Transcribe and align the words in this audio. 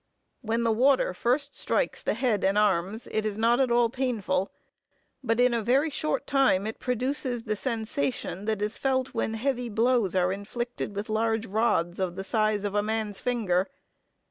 When 0.41 0.63
the 0.63 0.71
water 0.71 1.13
first 1.13 1.53
strikes 1.53 2.01
the 2.01 2.15
head 2.15 2.43
and 2.43 2.57
arms, 2.57 3.07
it 3.11 3.23
is 3.23 3.37
not 3.37 3.59
at 3.59 3.69
all 3.69 3.87
painful; 3.87 4.51
but 5.23 5.39
in 5.39 5.53
a 5.53 5.61
very 5.61 5.91
short 5.91 6.25
time, 6.25 6.65
it 6.65 6.79
produces 6.79 7.43
the 7.43 7.55
sensation 7.55 8.45
that 8.45 8.63
is 8.63 8.79
felt 8.79 9.13
when 9.13 9.35
heavy 9.35 9.69
blows 9.69 10.15
are 10.15 10.33
inflicted 10.33 10.95
with 10.95 11.07
large 11.07 11.45
rods, 11.45 11.99
of 11.99 12.15
the 12.15 12.23
size 12.23 12.63
of 12.63 12.73
a 12.73 12.81
man's 12.81 13.19
finger. 13.19 13.67